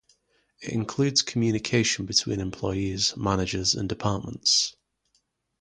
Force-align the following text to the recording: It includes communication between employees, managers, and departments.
It 0.63 0.69
includes 0.69 1.21
communication 1.21 2.07
between 2.07 2.39
employees, 2.39 3.15
managers, 3.15 3.75
and 3.75 3.87
departments. 3.87 4.75